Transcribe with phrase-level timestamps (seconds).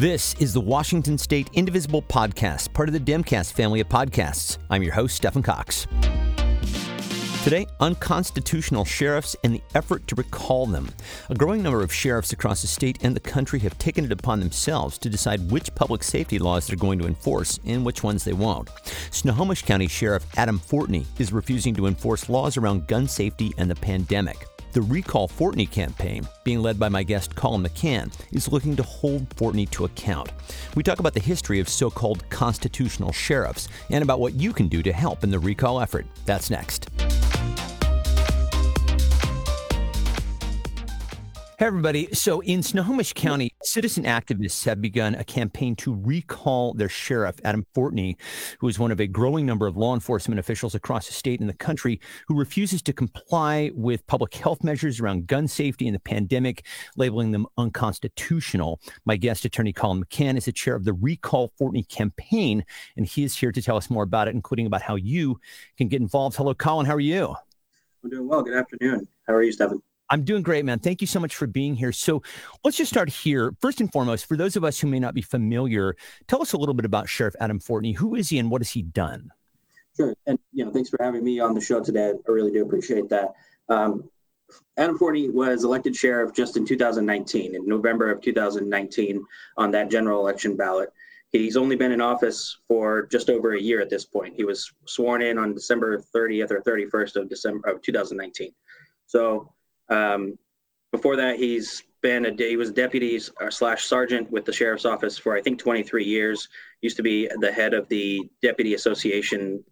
[0.00, 4.56] This is the Washington State Indivisible Podcast, part of the Demcast family of podcasts.
[4.70, 5.86] I'm your host, Stephen Cox.
[7.44, 10.88] Today, unconstitutional sheriffs and the effort to recall them.
[11.28, 14.40] A growing number of sheriffs across the state and the country have taken it upon
[14.40, 18.32] themselves to decide which public safety laws they're going to enforce and which ones they
[18.32, 18.70] won't.
[19.10, 23.74] Snohomish County Sheriff Adam Fortney is refusing to enforce laws around gun safety and the
[23.74, 24.46] pandemic.
[24.72, 29.28] The Recall Fortney campaign, being led by my guest Colin McMahon, is looking to hold
[29.30, 30.30] Fortney to account.
[30.76, 34.68] We talk about the history of so called constitutional sheriffs and about what you can
[34.68, 36.06] do to help in the recall effort.
[36.24, 36.88] That's next.
[41.60, 42.08] Hey, everybody.
[42.14, 47.66] So, in Snohomish County, citizen activists have begun a campaign to recall their sheriff, Adam
[47.76, 48.16] Fortney,
[48.60, 51.50] who is one of a growing number of law enforcement officials across the state and
[51.50, 56.00] the country who refuses to comply with public health measures around gun safety and the
[56.00, 56.64] pandemic,
[56.96, 58.80] labeling them unconstitutional.
[59.04, 62.64] My guest, attorney Colin McMahon, is the chair of the Recall Fortney campaign,
[62.96, 65.38] and he is here to tell us more about it, including about how you
[65.76, 66.38] can get involved.
[66.38, 66.86] Hello, Colin.
[66.86, 67.34] How are you?
[68.02, 68.42] I'm doing well.
[68.42, 69.06] Good afternoon.
[69.26, 69.82] How are you, Stephen?
[70.10, 70.80] I'm doing great, man.
[70.80, 71.92] Thank you so much for being here.
[71.92, 72.22] So
[72.64, 73.54] let's just start here.
[73.60, 76.56] First and foremost, for those of us who may not be familiar, tell us a
[76.56, 77.96] little bit about Sheriff Adam Fortney.
[77.96, 79.30] Who is he and what has he done?
[79.96, 80.14] Sure.
[80.26, 82.10] And, you know, thanks for having me on the show today.
[82.10, 83.34] I really do appreciate that.
[83.68, 84.10] Um,
[84.76, 89.24] Adam Fortney was elected sheriff just in 2019, in November of 2019,
[89.56, 90.92] on that general election ballot.
[91.30, 94.34] He's only been in office for just over a year at this point.
[94.34, 98.52] He was sworn in on December 30th or 31st of December of 2019.
[99.06, 99.52] So
[99.90, 100.38] um,
[100.92, 105.18] before that, he's been a he was deputy uh, slash sergeant with the sheriff's office
[105.18, 106.48] for I think 23 years.
[106.80, 109.62] Used to be the head of the deputy association,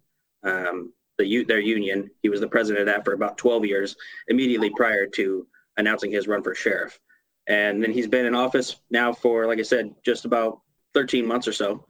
[0.43, 2.09] um, the their union.
[2.21, 3.95] He was the president of that for about 12 years,
[4.27, 6.99] immediately prior to announcing his run for sheriff.
[7.47, 10.61] And then he's been in office now for, like I said, just about
[10.93, 11.85] 13 months or so.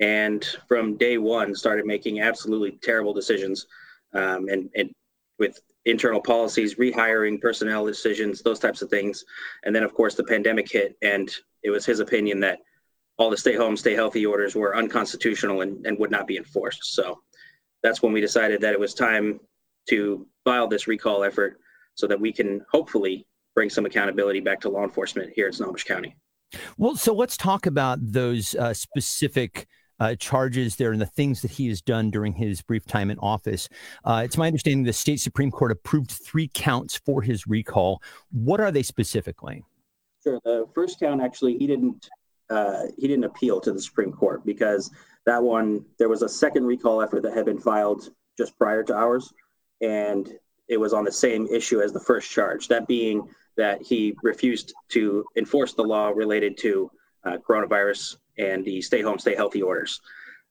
[0.00, 3.66] And from day one, started making absolutely terrible decisions,
[4.12, 4.90] um, and and
[5.38, 9.24] with internal policies, rehiring, personnel decisions, those types of things.
[9.64, 12.60] And then, of course, the pandemic hit, and it was his opinion that
[13.18, 16.94] all the stay home, stay healthy orders were unconstitutional and, and would not be enforced.
[16.94, 17.20] So
[17.82, 19.40] that's when we decided that it was time
[19.90, 21.58] to file this recall effort
[21.94, 25.84] so that we can hopefully bring some accountability back to law enforcement here in Snohomish
[25.84, 26.16] County.
[26.76, 29.66] Well, so let's talk about those uh, specific
[30.00, 33.18] uh, charges there and the things that he has done during his brief time in
[33.18, 33.68] office.
[34.04, 38.02] Uh, it's my understanding the state Supreme Court approved three counts for his recall.
[38.30, 39.64] What are they specifically?
[40.22, 40.40] Sure.
[40.44, 42.08] The first count, actually, he didn't
[42.50, 44.90] uh, he didn't appeal to the Supreme Court because
[45.26, 48.94] that one there was a second recall effort that had been filed just prior to
[48.94, 49.32] ours,
[49.80, 50.32] and
[50.68, 52.68] it was on the same issue as the first charge.
[52.68, 56.90] That being that he refused to enforce the law related to
[57.24, 60.00] uh, coronavirus and the stay home, stay healthy orders.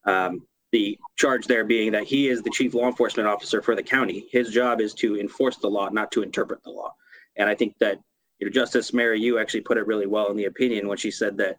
[0.06, 3.84] Um, the charge there being that he is the chief law enforcement officer for the
[3.84, 4.28] county.
[4.32, 6.94] His job is to enforce the law, not to interpret the law.
[7.36, 8.00] And I think that
[8.40, 11.12] you know, Justice Mary Yu actually put it really well in the opinion when she
[11.12, 11.58] said that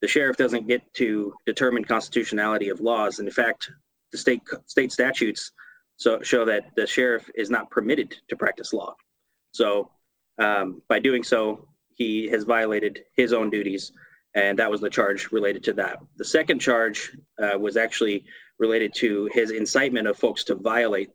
[0.00, 3.18] the sheriff doesn't get to determine constitutionality of laws.
[3.18, 3.70] And in fact,
[4.12, 5.52] the state state statutes
[5.96, 8.94] so show that the sheriff is not permitted to practice law.
[9.52, 9.90] So
[10.38, 13.92] um, by doing so, he has violated his own duties
[14.34, 15.98] and that was the charge related to that.
[16.16, 18.24] The second charge uh, was actually
[18.58, 21.10] related to his incitement of folks to violate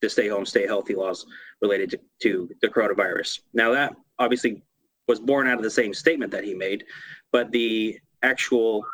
[0.00, 1.26] the stay home, stay healthy laws
[1.62, 3.40] related to, to the coronavirus.
[3.52, 4.62] Now, that obviously
[5.08, 6.84] was born out of the same statement that he made,
[7.32, 8.84] but the actual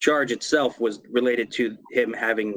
[0.00, 2.54] charge itself was related to him having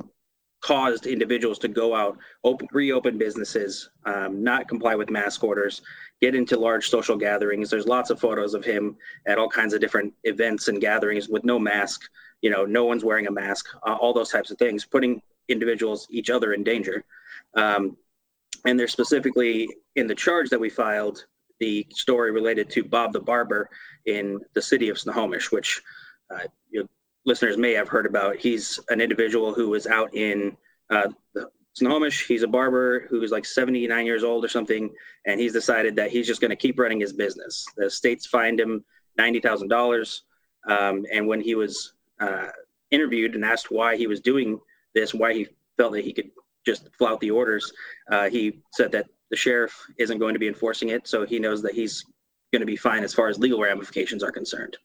[0.62, 5.82] caused individuals to go out, open, reopen businesses, um, not comply with mask orders,
[6.22, 7.70] get into large social gatherings.
[7.70, 8.98] There's lots of photos of him
[9.28, 12.02] at all kinds of different events and gatherings with no mask.
[12.42, 13.68] You know, no one's wearing a mask.
[13.86, 17.04] Uh, all those types of things, putting individuals, each other, in danger.
[17.56, 17.98] Um,
[18.66, 21.26] and there's specifically in the charge that we filed
[21.60, 23.70] the story related to Bob the barber
[24.06, 25.82] in the city of Snohomish, which
[26.34, 26.48] uh,
[27.28, 28.38] listeners may have heard about.
[28.38, 30.56] He's an individual who was out in
[30.90, 32.26] uh, the Snohomish.
[32.26, 34.90] He's a barber who's like 79 years old or something,
[35.26, 37.66] and he's decided that he's just going to keep running his business.
[37.76, 38.84] The states fined him
[39.20, 40.22] $90,000.
[40.68, 42.48] Um, and when he was uh,
[42.92, 44.60] interviewed and asked why he was doing
[44.96, 46.32] this, why he felt that he could
[46.66, 47.72] just flout the orders,
[48.10, 51.62] uh, he said that the sheriff isn't going to be enforcing it, so he knows
[51.62, 52.06] that he's
[52.54, 54.78] going to be fine as far as legal ramifications are concerned.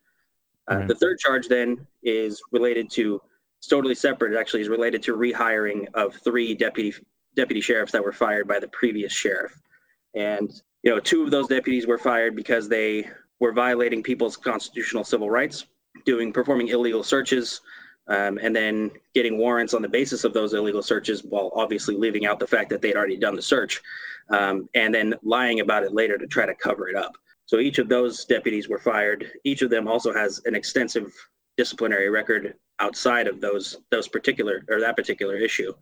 [0.69, 0.87] Uh, mm-hmm.
[0.89, 3.21] The third charge then is related to
[3.59, 4.33] it's totally separate.
[4.33, 6.95] It actually is related to rehiring of three deputy
[7.37, 9.57] deputy sheriffs that were fired by the previous sheriff,
[10.15, 10.51] and
[10.83, 13.09] you know two of those deputies were fired because they
[13.41, 15.67] were violating people's constitutional civil rights.
[16.05, 17.61] doing performing illegal searches
[18.09, 22.27] um, and then getting warrants on the basis of those illegal searches while obviously leaving
[22.27, 23.81] out the fact that they'd already done the search
[24.31, 27.17] um, and then lying about it later to try to cover it up.
[27.53, 29.31] So each of those deputies were fired.
[29.45, 31.13] Each of them also has an extensive
[31.59, 35.75] disciplinary record outside of those those particular or that particular issue.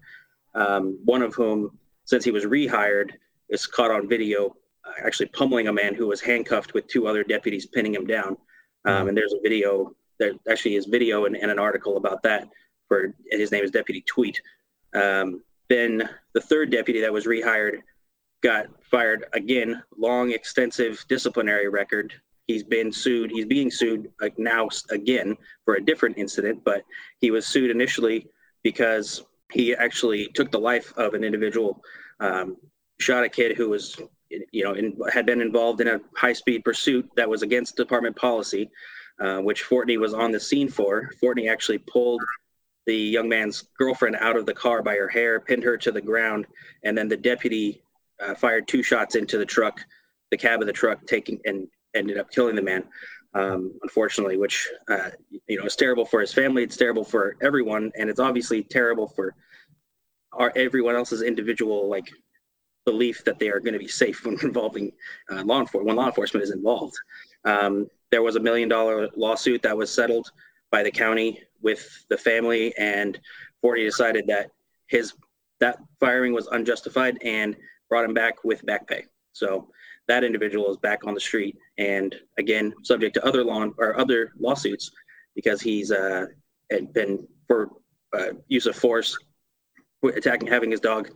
[0.56, 3.12] Um, one of whom, since he was rehired,
[3.50, 7.22] is caught on video uh, actually pummeling a man who was handcuffed with two other
[7.22, 8.36] deputies pinning him down.
[8.84, 12.48] Um, and there's a video there actually is video and, and, an article about that
[12.88, 14.38] for his name is Deputy Twedt.
[14.92, 17.82] Um, then the third deputy that was rehired
[18.42, 22.12] got fired again, long, extensive disciplinary record.
[22.46, 23.30] He's been sued.
[23.30, 26.82] He's being sued like now again for a different incident, but
[27.20, 28.26] he was sued initially
[28.62, 31.82] because he actually took the life of an individual,
[32.20, 32.56] um,
[32.98, 33.96] shot a kid who was,
[34.28, 38.70] you know, in, had been involved in a high-speed pursuit that was against department policy.
[39.20, 41.10] Uh, which Fortney was on the scene for.
[41.22, 42.22] Fortney actually pulled
[42.86, 46.00] the young man's girlfriend out of the car by her hair, pinned her to the
[46.00, 46.46] ground,
[46.84, 47.82] and then the deputy
[48.20, 49.80] uh, fired two shots into the truck,
[50.30, 52.84] the cab of the truck, taking and ended up killing the man.
[53.32, 55.10] Um, unfortunately, which uh,
[55.46, 56.64] you know is terrible for his family.
[56.64, 59.34] It's terrible for everyone, and it's obviously terrible for
[60.32, 62.08] our everyone else's individual like
[62.84, 64.92] belief that they are going to be safe when involving
[65.30, 66.94] uh, law enforcement when law enforcement is involved.
[67.44, 70.30] Um, there was a million dollar lawsuit that was settled
[70.72, 73.18] by the county with the family, and
[73.62, 74.50] Fortney decided that
[74.88, 75.14] his
[75.60, 77.56] that firing was unjustified and
[77.90, 79.04] brought him back with back pay.
[79.32, 79.68] So
[80.08, 84.32] that individual is back on the street and again subject to other law or other
[84.38, 84.90] lawsuits
[85.34, 86.26] because he's uh,
[86.92, 87.70] been for
[88.16, 89.16] uh, use of force,
[90.02, 91.10] attacking, having his dog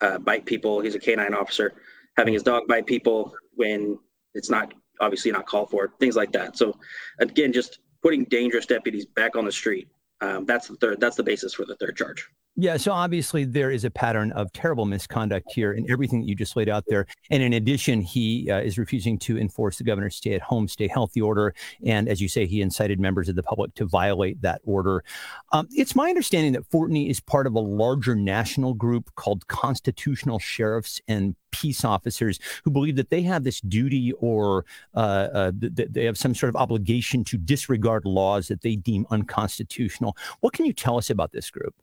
[0.00, 0.80] uh, bite people.
[0.80, 1.74] He's a canine officer,
[2.16, 3.98] having his dog bite people when
[4.34, 6.56] it's not obviously not called for, things like that.
[6.56, 6.78] So
[7.18, 9.88] again, just putting dangerous deputies back on the street.
[10.20, 11.00] Um, that's the third.
[11.00, 12.28] That's the basis for the third charge.
[12.58, 16.34] Yeah, so obviously there is a pattern of terrible misconduct here in everything that you
[16.34, 17.06] just laid out there.
[17.30, 20.88] And in addition, he uh, is refusing to enforce the governor's stay at home, stay
[20.88, 21.54] healthy order.
[21.84, 25.04] And as you say, he incited members of the public to violate that order.
[25.52, 30.38] Um, it's my understanding that Fortney is part of a larger national group called Constitutional
[30.38, 34.64] Sheriffs and Peace Officers who believe that they have this duty or
[34.94, 39.06] uh, uh, th- they have some sort of obligation to disregard laws that they deem
[39.10, 40.16] unconstitutional.
[40.40, 41.74] What can you tell us about this group?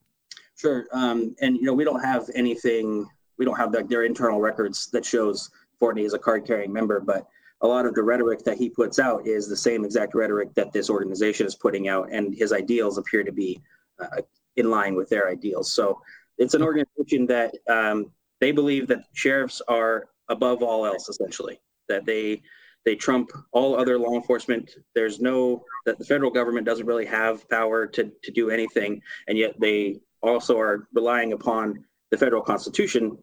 [0.64, 0.88] Sure.
[0.94, 3.06] Um, and you know, we don't have anything.
[3.38, 5.50] We don't have like their internal records that shows
[5.82, 7.28] Fortney is a card-carrying member, but
[7.60, 10.72] a lot of the rhetoric that he puts out is the same exact rhetoric that
[10.72, 13.60] this organization is putting out, and his ideals appear to be
[14.00, 14.22] uh,
[14.56, 15.74] in line with their ideals.
[15.74, 16.02] So
[16.38, 21.60] it's an organization that um, they believe that sheriffs are above all else, essentially.
[21.90, 22.42] That they
[22.86, 24.78] they trump all other law enforcement.
[24.96, 29.38] There's no that the federal government doesn't really have power to to do anything, and
[29.38, 33.18] yet they also are relying upon the federal constitution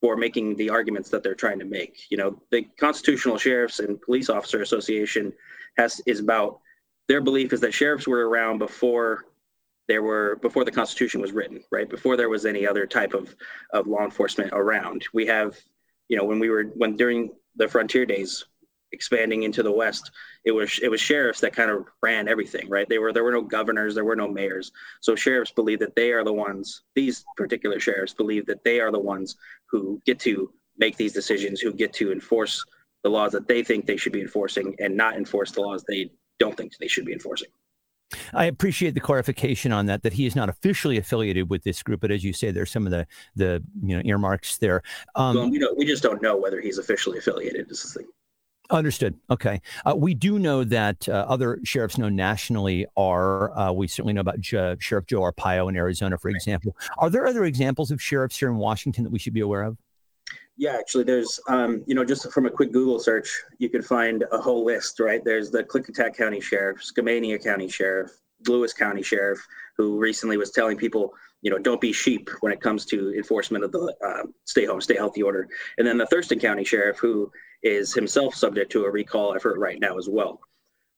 [0.00, 2.10] for making the arguments that they're trying to make.
[2.10, 5.32] You know, the Constitutional Sheriffs and Police Officer Association
[5.76, 6.60] has is about
[7.08, 9.24] their belief is that sheriffs were around before
[9.88, 11.88] there were before the Constitution was written, right?
[11.88, 13.34] Before there was any other type of
[13.72, 15.06] of law enforcement around.
[15.12, 15.56] We have,
[16.08, 18.44] you know, when we were when during the frontier days,
[18.92, 20.10] expanding into the west
[20.44, 23.32] it was it was sheriffs that kind of ran everything right they were there were
[23.32, 27.24] no governors there were no mayors so sheriffs believe that they are the ones these
[27.36, 31.72] particular sheriffs believe that they are the ones who get to make these decisions who
[31.72, 32.64] get to enforce
[33.02, 36.10] the laws that they think they should be enforcing and not enforce the laws they
[36.38, 37.48] don't think they should be enforcing
[38.32, 40.02] I appreciate the clarification on that.
[40.02, 42.86] That he is not officially affiliated with this group, but as you say, there's some
[42.86, 44.82] of the the you know earmarks there.
[45.14, 47.70] Um, well, we, don't, we just don't know whether he's officially affiliated.
[47.70, 48.08] Is the thing.
[48.70, 49.14] Understood.
[49.30, 49.62] Okay.
[49.86, 54.20] Uh, we do know that uh, other sheriffs known nationally are, uh, we certainly know
[54.20, 56.76] about J- Sheriff Joe Arpaio in Arizona, for example.
[56.98, 59.78] Are there other examples of sheriffs here in Washington that we should be aware of?
[60.58, 64.24] Yeah, actually, there's, um, you know, just from a quick Google search, you could find
[64.32, 65.24] a whole list, right?
[65.24, 68.10] There's the Klickitat County Sheriff, Skamania County Sheriff,
[68.46, 69.38] Lewis County Sheriff,
[69.76, 73.64] who recently was telling people, you know, don't be sheep when it comes to enforcement
[73.64, 75.48] of the uh, stay home, stay healthy order.
[75.78, 77.30] And then the Thurston County Sheriff, who
[77.62, 80.40] is himself subject to a recall effort right now as well.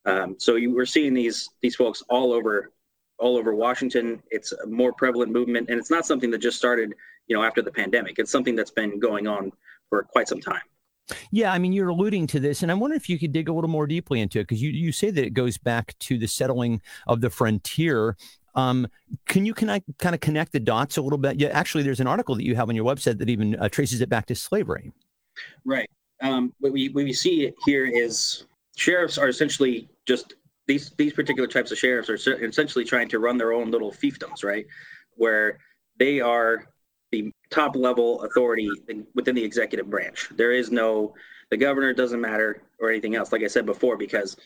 [0.06, 2.72] Um, so you, we're seeing these these folks all over
[3.18, 4.22] all over Washington.
[4.30, 6.94] It's a more prevalent movement, and it's not something that just started,
[7.26, 8.18] you know, after the pandemic.
[8.18, 9.52] It's something that's been going on
[9.90, 10.62] for quite some time.
[11.30, 13.52] Yeah, I mean, you're alluding to this, and I wonder if you could dig a
[13.52, 16.28] little more deeply into it because you, you say that it goes back to the
[16.28, 18.16] settling of the frontier.
[18.54, 18.88] Um,
[19.26, 21.38] can you can I kind of connect the dots a little bit?
[21.38, 24.00] Yeah, actually, there's an article that you have on your website that even uh, traces
[24.00, 24.92] it back to slavery.
[25.64, 25.88] Right
[26.20, 28.44] um, what we what we see here is
[28.76, 30.34] sheriffs are essentially just
[30.66, 34.44] these these particular types of sheriffs are essentially trying to run their own little fiefdoms,
[34.44, 34.66] right?
[35.16, 35.58] Where
[35.98, 36.66] they are
[37.10, 38.70] the top level authority
[39.14, 40.28] within the executive branch.
[40.36, 41.14] There is no
[41.50, 43.32] the governor doesn't matter or anything else.
[43.32, 44.36] Like I said before, because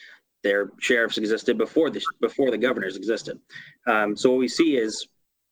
[0.44, 3.40] their sheriffs existed before the before the governors existed.
[3.88, 5.08] Um, so what we see is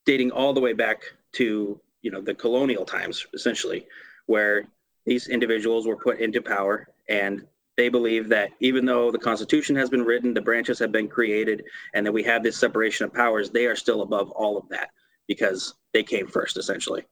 [0.06, 3.86] dating all the way back to you know the colonial times, essentially,
[4.26, 4.68] where
[5.04, 7.44] these individuals were put into power and
[7.76, 11.64] they believe that even though the Constitution has been written, the branches have been created,
[11.94, 14.90] and that we have this separation of powers, they are still above all of that
[15.26, 17.04] because they came first, essentially.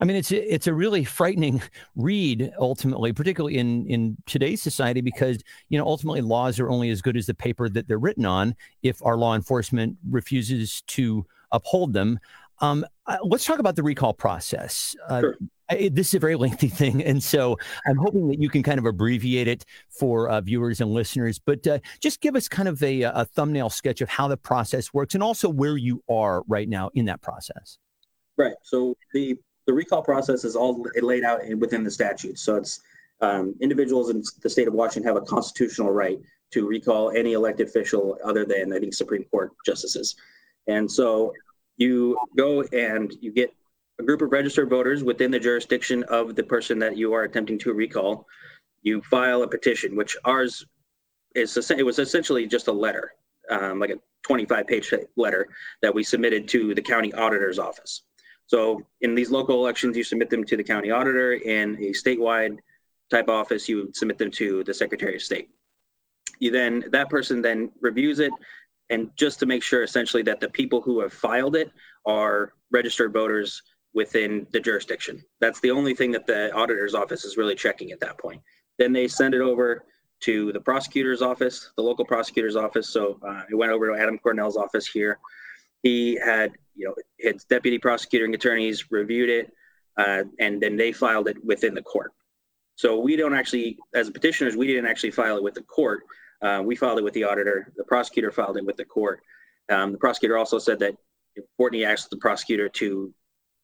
[0.00, 1.62] I mean, it's a, it's a really frightening
[1.96, 7.02] read, ultimately, particularly in in today's society, because you know ultimately laws are only as
[7.02, 8.54] good as the paper that they're written on.
[8.82, 12.18] If our law enforcement refuses to uphold them,
[12.60, 14.94] um, uh, let's talk about the recall process.
[15.08, 15.36] Uh, sure.
[15.70, 18.78] I, this is a very lengthy thing, and so I'm hoping that you can kind
[18.78, 21.38] of abbreviate it for uh, viewers and listeners.
[21.38, 24.92] But uh, just give us kind of a, a, thumbnail sketch of how the process
[24.92, 27.78] works, and also where you are right now in that process.
[28.36, 28.54] Right.
[28.62, 29.36] So the
[29.72, 32.38] the recall process is all laid out within the statute.
[32.38, 32.80] So it's
[33.22, 37.68] um, individuals in the state of Washington have a constitutional right to recall any elected
[37.68, 40.14] official other than I think Supreme Court justices.
[40.66, 41.32] And so
[41.78, 43.54] you go and you get
[43.98, 47.58] a group of registered voters within the jurisdiction of the person that you are attempting
[47.60, 48.26] to recall.
[48.82, 50.66] You file a petition, which ours
[51.34, 53.12] is it was essentially just a letter,
[53.48, 55.48] um, like a 25 page letter
[55.80, 58.02] that we submitted to the county auditor's office.
[58.46, 61.32] So in these local elections, you submit them to the county auditor.
[61.34, 62.58] In a statewide
[63.10, 65.50] type office, you submit them to the Secretary of State.
[66.38, 68.32] You then that person then reviews it
[68.90, 71.70] and just to make sure essentially that the people who have filed it
[72.04, 73.62] are registered voters
[73.94, 75.22] within the jurisdiction.
[75.40, 78.42] That's the only thing that the auditor's office is really checking at that point.
[78.78, 79.84] Then they send it over
[80.20, 82.88] to the prosecutor's office, the local prosecutor's office.
[82.88, 85.18] So uh, it went over to Adam Cornell's office here.
[85.82, 89.52] He had, you know, his deputy prosecuting attorneys reviewed it,
[89.96, 92.12] uh, and then they filed it within the court.
[92.76, 96.04] So we don't actually, as petitioners, we didn't actually file it with the court.
[96.40, 97.72] Uh, we filed it with the auditor.
[97.76, 99.20] The prosecutor filed it with the court.
[99.70, 100.96] Um, the prosecutor also said that
[101.58, 103.14] Fortney asked the prosecutor to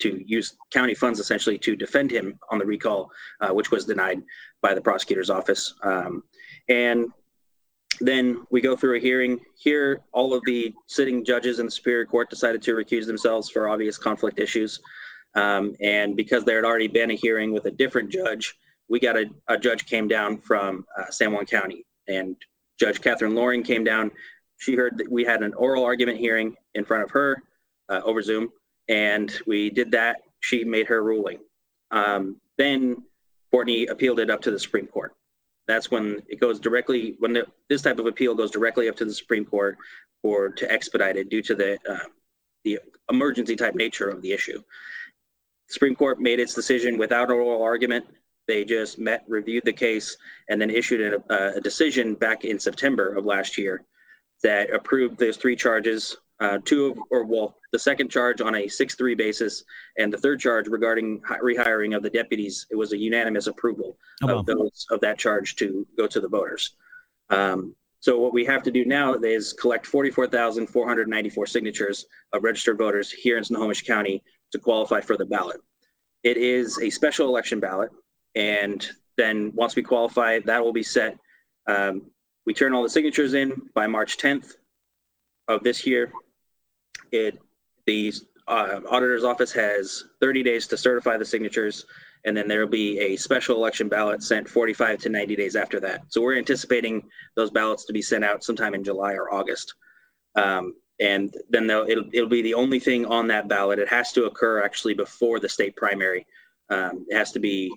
[0.01, 3.11] to use county funds essentially to defend him on the recall,
[3.41, 4.23] uh, which was denied
[4.63, 5.75] by the prosecutor's office.
[5.83, 6.23] Um,
[6.69, 7.09] and
[8.01, 9.41] then we go through a hearing.
[9.57, 13.69] Here, all of the sitting judges in the Superior Court decided to recuse themselves for
[13.69, 14.81] obvious conflict issues.
[15.35, 18.57] Um, and because there had already been a hearing with a different judge,
[18.89, 22.37] we got a, a judge came down from uh, San Juan County and
[22.79, 24.11] Judge Kathryn Loring came down.
[24.59, 27.43] She heard that we had an oral argument hearing in front of her
[27.89, 28.51] uh, over Zoom,
[28.89, 30.23] and we did that.
[30.41, 31.39] She made her ruling.
[31.91, 33.03] Um, then
[33.53, 35.13] Fortney appealed it up to the Supreme Court.
[35.69, 39.05] That's when it goes directly when the, this type of appeal goes directly up to
[39.05, 39.77] the Supreme Court
[40.23, 42.09] or to expedite it due to the uh,
[42.65, 44.59] the emergency type nature of the issue.
[45.69, 48.07] The Supreme Court made its decision without oral argument.
[48.49, 50.17] They just met, reviewed the case,
[50.49, 53.85] and then issued a, a decision back in September of last year
[54.43, 56.17] that approved those three charges.
[56.41, 59.65] Uh, two of, or well, the second charge on a 6-3 basis,
[59.99, 62.67] and the third charge regarding rehiring of the deputies.
[62.71, 66.29] It was a unanimous approval oh, of those of that charge to go to the
[66.29, 66.77] voters.
[67.31, 73.11] Um, so what we have to do now is collect 44,494 signatures of registered voters
[73.11, 75.61] here in Snohomish County to qualify for the ballot.
[76.23, 77.91] It is a special election ballot.
[78.35, 81.19] And then once we qualify, that will be set.
[81.67, 82.11] Um,
[82.47, 84.55] we turn all the signatures in by March 10th
[85.49, 86.13] of this year.
[87.13, 87.39] It
[87.87, 88.13] the
[88.47, 91.87] uh, auditor's office has 30 days to certify the signatures,
[92.25, 95.81] and then there will be a special election ballot sent 45 to 90 days after
[95.81, 96.03] that.
[96.09, 99.75] So we're anticipating those ballots to be sent out sometime in July or August.
[100.35, 103.79] Um, and then it'll, it'll be the only thing on that ballot.
[103.79, 106.27] It has to occur actually before the state primary.
[106.71, 107.73] Um, it has to be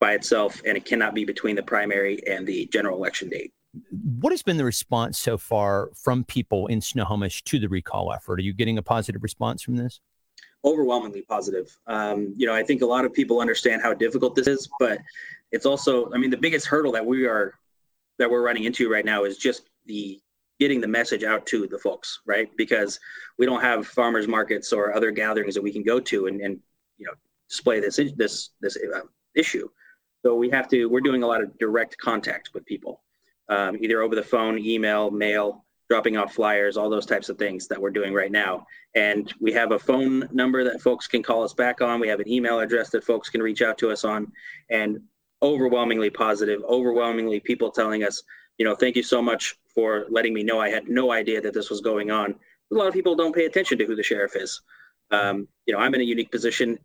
[0.00, 3.52] by itself, and it cannot be between the primary and the general election date.
[3.90, 8.38] What has been the response so far from people in Snohomish to the recall effort?
[8.38, 10.00] Are you getting a positive response from this?
[10.64, 11.76] Overwhelmingly positive.
[11.86, 14.98] Um, you know, I think a lot of people understand how difficult this is, but
[15.52, 17.54] it's also, I mean, the biggest hurdle that we are
[18.18, 20.20] that we're running into right now is just the
[20.58, 22.50] getting the message out to the folks, right?
[22.56, 22.98] Because
[23.38, 26.58] we don't have farmers markets or other gatherings that we can go to and, and
[26.96, 27.12] you know
[27.48, 29.00] display this this this uh,
[29.34, 29.68] issue.
[30.24, 33.02] So we have to, we're doing a lot of direct contact with people,
[33.48, 37.66] um, either over the phone, email, mail, dropping off flyers, all those types of things
[37.68, 38.66] that we're doing right now.
[38.94, 42.00] And we have a phone number that folks can call us back on.
[42.00, 44.30] We have an email address that folks can reach out to us on.
[44.68, 45.00] And
[45.42, 48.22] overwhelmingly positive, overwhelmingly people telling us,
[48.58, 50.60] you know, thank you so much for letting me know.
[50.60, 52.34] I had no idea that this was going on.
[52.70, 54.60] A lot of people don't pay attention to who the sheriff is.
[55.10, 56.78] Um, you know, I'm in a unique position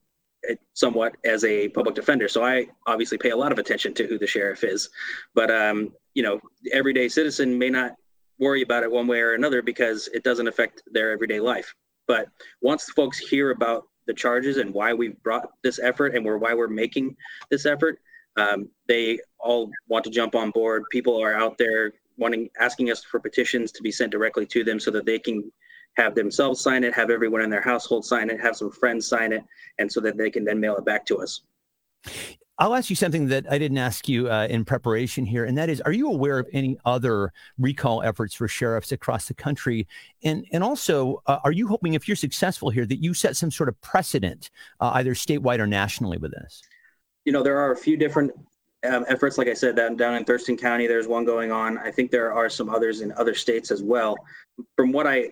[0.74, 4.18] somewhat as a public defender, so I obviously pay a lot of attention to who
[4.18, 4.90] the sheriff is.
[5.34, 6.40] But um, you know,
[6.72, 7.96] everyday citizen may not
[8.40, 11.74] worry about it one way or another because it doesn't affect their everyday life.
[12.08, 12.28] But
[12.62, 16.54] once folks hear about the charges and why we brought this effort and we're, why
[16.54, 17.16] we're making
[17.50, 18.00] this effort,
[18.36, 20.84] um, they all want to jump on board.
[20.92, 24.80] People are out there wanting, asking us for petitions to be sent directly to them
[24.80, 25.52] so that they can
[25.98, 29.32] have themselves sign it, have everyone in their household sign it, have some friends sign
[29.32, 29.44] it,
[29.80, 31.42] and so that they can then mail it back to us.
[32.60, 35.70] I'll ask you something that I didn't ask you uh, in preparation here, and that
[35.70, 39.88] is: Are you aware of any other recall efforts for sheriffs across the country?
[40.24, 43.50] And and also, uh, are you hoping, if you're successful here, that you set some
[43.50, 46.62] sort of precedent, uh, either statewide or nationally, with this?
[47.26, 48.32] You know, there are a few different
[48.88, 49.40] um, efforts.
[49.40, 51.80] Like I said, down down in Thurston County, there's one going on.
[51.80, 54.16] I think there are some others in other states as well.
[54.76, 55.32] From what I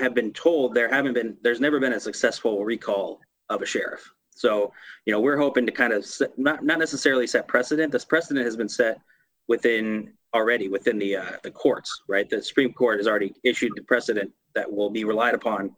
[0.00, 1.36] have been told, there haven't been.
[1.42, 4.02] There's never been a successful recall of a sheriff.
[4.30, 4.72] So,
[5.04, 7.92] you know, we're hoping to kind of set, not not necessarily set precedent.
[7.92, 9.00] This precedent has been set
[9.48, 12.28] within already within the uh, the courts, right?
[12.28, 15.74] The Supreme Court has already issued the precedent that will be relied upon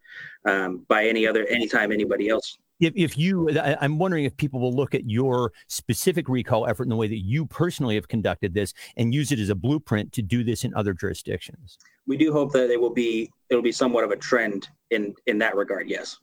[0.46, 2.58] um, by any other anytime anybody else.
[2.80, 6.88] If, if you, I'm wondering if people will look at your specific recall effort in
[6.88, 10.22] the way that you personally have conducted this and use it as a blueprint to
[10.22, 11.78] do this in other jurisdictions.
[12.06, 15.38] We do hope that it will be it'll be somewhat of a trend in in
[15.38, 15.88] that regard.
[15.88, 16.18] Yes.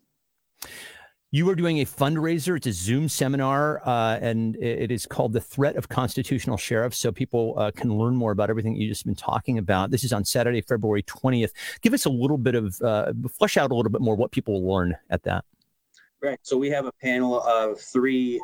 [1.32, 2.58] You are doing a fundraiser.
[2.58, 6.98] It's a Zoom seminar, uh, and it is called The Threat of Constitutional Sheriffs.
[6.98, 9.92] So people uh, can learn more about everything you've just been talking about.
[9.92, 11.52] This is on Saturday, February 20th.
[11.82, 14.60] Give us a little bit of, uh, flesh out a little bit more what people
[14.60, 15.46] will learn at that.
[16.22, 16.40] Right.
[16.42, 18.42] So we have a panel of three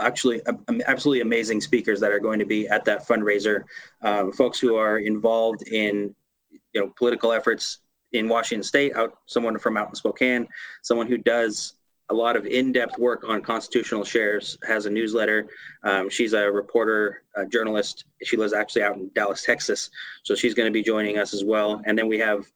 [0.00, 0.40] actually
[0.86, 3.64] absolutely amazing speakers that are going to be at that fundraiser.
[4.02, 6.14] Um, folks who are involved in
[6.72, 7.78] you know political efforts
[8.12, 10.46] in Washington State, out someone from out in Spokane,
[10.82, 11.74] someone who does
[12.10, 15.48] a lot of in-depth work on constitutional shares has a newsletter
[15.84, 19.90] um, she's a reporter a journalist she lives actually out in dallas texas
[20.22, 22.46] so she's going to be joining us as well and then we have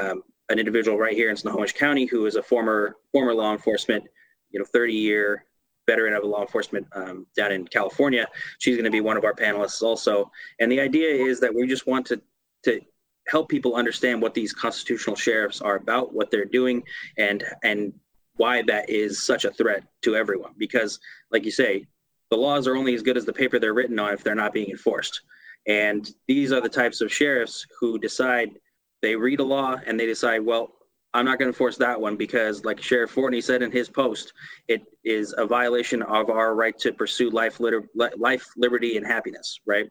[0.00, 4.04] um, an individual right here in snohomish county who is a former former law enforcement
[4.50, 5.44] you know 30 year
[5.86, 8.26] veteran of law enforcement um, down in california
[8.58, 11.66] she's going to be one of our panelists also and the idea is that we
[11.66, 12.20] just want to
[12.64, 12.80] to
[13.28, 16.82] help people understand what these constitutional sheriffs are about what they're doing
[17.16, 17.92] and and
[18.40, 20.52] why that is such a threat to everyone.
[20.56, 20.98] Because,
[21.30, 21.86] like you say,
[22.30, 24.54] the laws are only as good as the paper they're written on if they're not
[24.54, 25.20] being enforced.
[25.66, 28.58] And these are the types of sheriffs who decide
[29.02, 30.72] they read a law and they decide, well,
[31.12, 34.32] I'm not going to enforce that one because, like Sheriff Fortney said in his post,
[34.68, 39.58] it is a violation of our right to pursue life, liter- life, liberty, and happiness.
[39.66, 39.90] Right.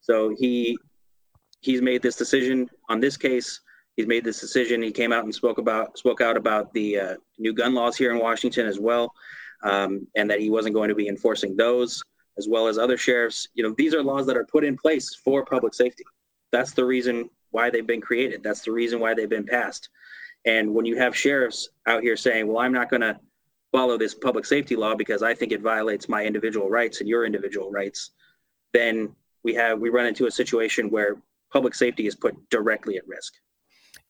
[0.00, 0.78] So he
[1.60, 3.60] he's made this decision on this case
[3.98, 4.80] he's made this decision.
[4.80, 8.12] He came out and spoke about spoke out about the uh, new gun laws here
[8.12, 9.12] in Washington as well,
[9.64, 12.00] um, and that he wasn't going to be enforcing those
[12.38, 13.48] as well as other sheriffs.
[13.54, 16.04] You know, these are laws that are put in place for public safety.
[16.52, 18.42] That's the reason why they've been created.
[18.42, 19.88] That's the reason why they've been passed.
[20.44, 23.18] And when you have sheriffs out here saying, "Well, I'm not going to
[23.72, 27.24] follow this public safety law because I think it violates my individual rights and your
[27.24, 28.12] individual rights,"
[28.72, 31.16] then we have we run into a situation where
[31.52, 33.34] public safety is put directly at risk.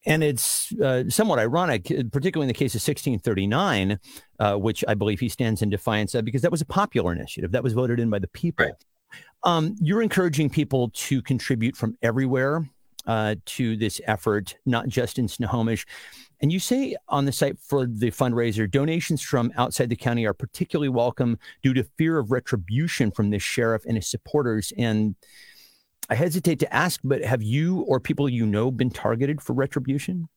[0.06, 3.98] And it's uh, somewhat ironic, particularly in the case of 1639,
[4.38, 7.52] uh, which I believe he stands in defiance of, because that was a popular initiative
[7.52, 8.66] that was voted in by the people.
[8.66, 8.74] Right.
[9.44, 12.68] Um, you're encouraging people to contribute from everywhere
[13.08, 15.86] uh, to this effort, not just in Snohomish.
[16.40, 20.34] And you say on the site for the fundraiser, donations from outside the county are
[20.34, 24.72] particularly welcome due to fear of retribution from this sheriff and his supporters.
[24.76, 25.16] And
[26.10, 30.28] I hesitate to ask, but have you or people you know been targeted for retribution?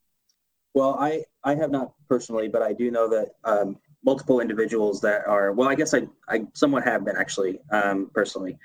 [0.74, 5.28] Well, I, I have not personally, but I do know that um, multiple individuals that
[5.28, 8.58] are, well, I guess I, I somewhat have been actually um, personally.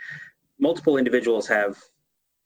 [0.60, 1.76] Multiple individuals have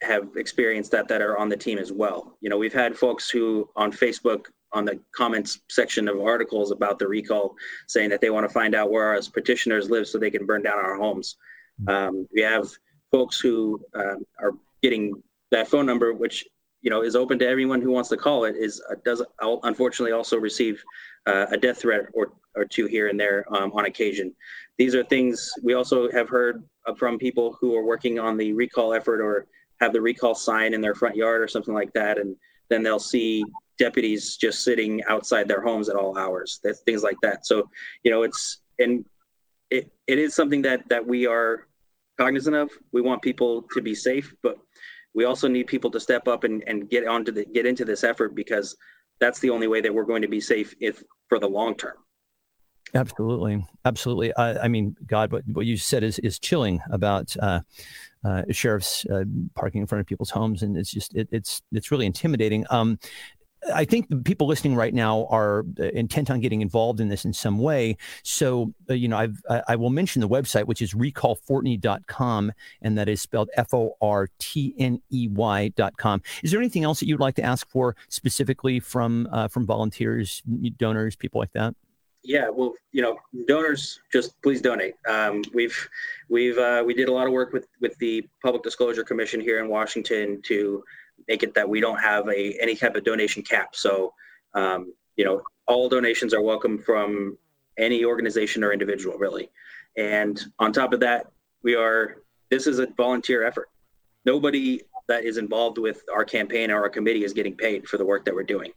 [0.03, 2.37] have experienced that that are on the team as well.
[2.41, 6.99] You know, we've had folks who on Facebook on the comments section of articles about
[6.99, 7.55] the recall
[7.89, 10.63] saying that they want to find out where our petitioners live so they can burn
[10.63, 11.37] down our homes.
[11.83, 11.91] Mm-hmm.
[11.91, 12.69] Um, we have
[13.11, 16.47] folks who um, are getting that phone number, which
[16.83, 20.13] you know is open to everyone who wants to call it, is uh, does unfortunately
[20.13, 20.83] also receive
[21.27, 24.35] uh, a death threat or or two here and there um, on occasion.
[24.79, 26.65] These are things we also have heard
[26.97, 29.47] from people who are working on the recall effort or
[29.81, 32.37] have the recall sign in their front yard or something like that, and
[32.69, 33.45] then they'll see
[33.79, 36.61] deputies just sitting outside their homes at all hours.
[36.63, 37.47] That's things like that.
[37.47, 37.69] So
[38.05, 39.05] you know it's and
[39.71, 41.67] it, it is something that that we are
[42.19, 42.71] cognizant of.
[42.93, 44.57] We want people to be safe, but
[45.15, 48.05] we also need people to step up and, and get onto the get into this
[48.05, 48.77] effort because
[49.19, 51.97] that's the only way that we're going to be safe if for the long term.
[52.95, 54.35] Absolutely, absolutely.
[54.35, 57.61] I, I mean, God, what, what you said is is chilling about uh,
[58.25, 61.91] uh, sheriffs uh, parking in front of people's homes, and it's just it, it's it's
[61.91, 62.67] really intimidating.
[62.71, 62.99] Um,
[63.75, 67.25] I think the people listening right now are uh, intent on getting involved in this
[67.25, 67.97] in some way.
[68.23, 69.37] So, uh, you know, I've,
[69.69, 72.53] I, will mention the website, which is recallfortney.com,
[72.83, 76.23] and that is spelled F O R T N E Y.com.
[76.43, 80.43] Is there anything else that you'd like to ask for specifically from uh, from volunteers,
[80.79, 81.75] donors, people like that?
[82.23, 84.95] Yeah, well, you know, donors, just please donate.
[85.09, 85.89] Um, we've
[86.29, 89.59] we've uh, we did a lot of work with with the Public Disclosure Commission here
[89.61, 90.85] in Washington to
[91.29, 93.75] make it that we don't have a any type of donation cap.
[93.75, 94.13] So,
[94.55, 97.39] um, you know, all donations are welcome from
[97.79, 99.51] any organization or individual, really.
[99.97, 101.27] And on top of that,
[101.63, 103.71] we are this is a volunteer effort.
[104.27, 108.05] Nobody that is involved with our campaign or our committee is getting paid for the
[108.05, 108.73] work that we're doing.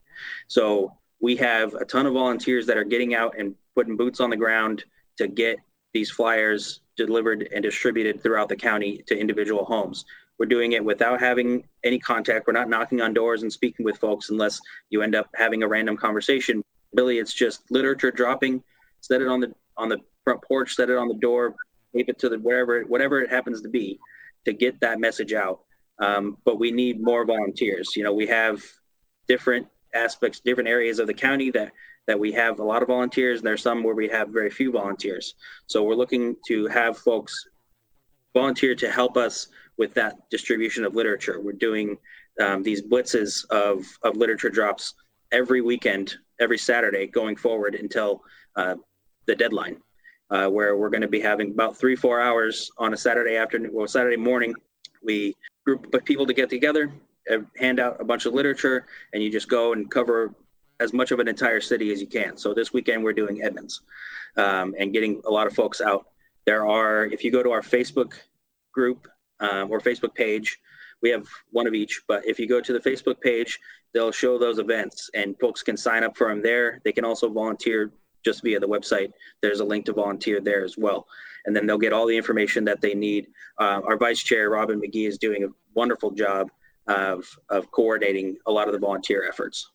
[0.47, 4.29] So we have a ton of volunteers that are getting out and putting boots on
[4.29, 4.83] the ground
[5.15, 5.57] to get
[5.93, 10.03] these flyers delivered and distributed throughout the county to individual homes.
[10.37, 12.45] We're doing it without having any contact.
[12.45, 14.59] We're not knocking on doors and speaking with folks unless
[14.89, 16.61] you end up having a random conversation.
[16.93, 18.61] Really, it's just literature dropping.
[18.99, 20.75] Set it on the on the front porch.
[20.75, 21.55] Set it on the door.
[21.95, 23.97] Tape it to the wherever whatever it happens to be
[24.43, 25.61] to get that message out.
[25.99, 27.95] Um, but we need more volunteers.
[27.95, 28.61] You know, we have
[29.29, 31.71] different aspects, different areas of the county that
[32.05, 34.71] that we have a lot of volunteers, and there's some where we have very few
[34.71, 35.35] volunteers.
[35.67, 37.47] So we're looking to have folks
[38.33, 41.39] volunteer to help us with that distribution of literature.
[41.39, 41.97] We're doing
[42.41, 44.95] um, these blitzes of, of literature drops
[45.31, 48.21] every weekend, every Saturday going forward until
[48.55, 48.75] uh,
[49.25, 49.77] the deadline,
[50.29, 53.71] uh, where we're going to be having about three, four hours on a Saturday afternoon,
[53.73, 54.53] well, Saturday morning.
[55.01, 56.91] We group of people to get together,
[57.57, 60.33] hand out a bunch of literature, and you just go and cover
[60.79, 62.35] as much of an entire city as you can.
[62.37, 63.81] So this weekend we're doing Edmonds
[64.37, 66.07] um, and getting a lot of folks out.
[66.45, 68.13] There are, if you go to our Facebook
[68.73, 69.07] group,
[69.43, 70.59] um, or Facebook page.
[71.01, 73.59] We have one of each, but if you go to the Facebook page,
[73.93, 76.79] they'll show those events and folks can sign up for them there.
[76.83, 77.91] They can also volunteer
[78.23, 79.11] just via the website.
[79.41, 81.05] There's a link to volunteer there as well.
[81.45, 83.27] And then they'll get all the information that they need.
[83.59, 86.49] Uh, our vice chair, Robin McGee, is doing a wonderful job
[86.87, 89.71] of, of coordinating a lot of the volunteer efforts.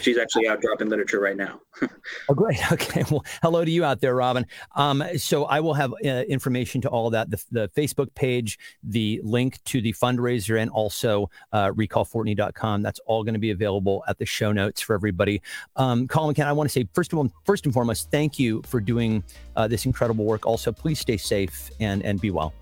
[0.00, 1.60] She's actually out dropping literature right now.
[2.28, 2.58] oh, great.
[2.72, 3.02] Okay.
[3.10, 4.46] Well, hello to you out there, Robin.
[4.76, 8.58] Um, so I will have uh, information to all of that the, the, Facebook page,
[8.82, 12.82] the link to the fundraiser, and also uh, recallfortney.com.
[12.82, 15.42] That's all going to be available at the show notes for everybody.
[15.76, 18.62] Um, Colin McMahon, I want to say, first of all, first and foremost, thank you
[18.66, 19.24] for doing
[19.56, 20.46] uh, this incredible work.
[20.46, 22.52] Also, please stay safe and, and be well.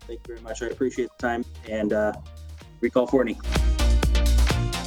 [0.00, 0.62] Thank you very much.
[0.62, 2.12] I appreciate the time and uh,
[2.86, 3.06] recall.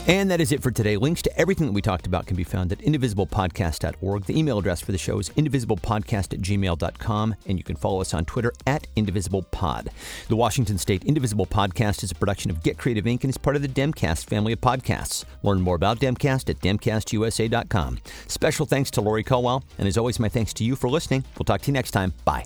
[0.10, 0.98] And that is it for today.
[0.98, 4.26] Links to everything that we talked about can be found at indivisiblepodcast.org.
[4.26, 8.16] The email address for the show is indivisiblepodcast at gmail.com, and you can follow us
[8.16, 9.90] on Twitter at indivisiblepod.
[10.28, 13.24] The Washington State Indivisible Podcast is a production of Get Creative Inc.
[13.24, 15.26] and is part of the Demcast family of podcasts.
[15.44, 18.00] Learn more about Demcast at demcastusa.com.
[18.26, 21.24] Special thanks to Lori Colwell, and as always, my thanks to you for listening.
[21.38, 22.14] We'll talk to you next time.
[22.26, 22.46] Bye.